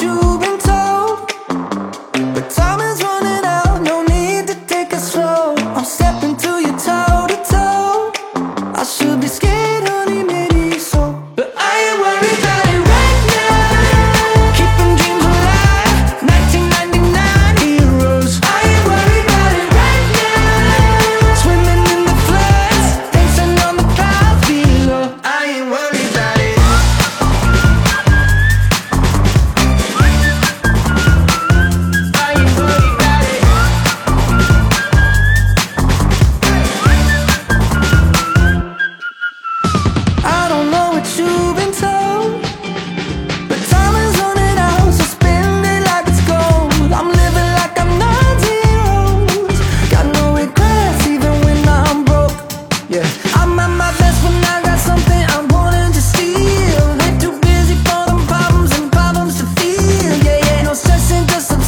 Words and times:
you've 0.00 0.40
been 0.40 0.58
told. 0.58 1.32
But 2.34 2.50
time 2.50 2.80
is 2.80 3.02
running 3.02 3.44
out, 3.44 3.82
no 3.82 4.02
need 4.02 4.46
to 4.48 4.54
take 4.66 4.92
it 4.92 5.00
slow. 5.00 5.54
I'm 5.56 5.84
stepping 5.84 6.36
to 6.36 6.60
your 6.60 6.78
toes. 6.78 7.15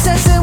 Sessiz 0.09 0.38